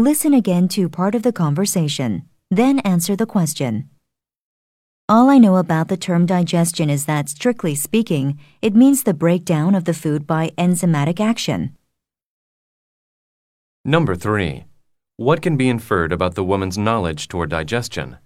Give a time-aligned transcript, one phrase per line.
[0.00, 3.90] Listen again to part of the conversation, then answer the question.
[5.10, 9.74] All I know about the term digestion is that, strictly speaking, it means the breakdown
[9.74, 11.76] of the food by enzymatic action.
[13.84, 14.64] Number 3.
[15.18, 18.16] What can be inferred about the woman's knowledge toward digestion?